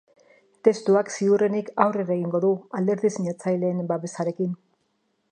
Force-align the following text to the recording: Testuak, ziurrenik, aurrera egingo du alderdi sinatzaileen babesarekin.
Testuak, 0.67 1.11
ziurrenik, 1.17 1.67
aurrera 1.85 2.11
egingo 2.15 2.41
du 2.45 2.49
alderdi 2.79 3.11
sinatzaileen 3.19 3.83
babesarekin. 3.93 4.57